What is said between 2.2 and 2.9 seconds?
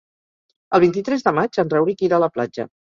a la platja.